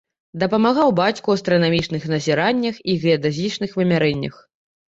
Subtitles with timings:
[0.43, 4.35] Дапамагаў бацьку ў астранамічных назіраннях і геадэзічных вымярэннях.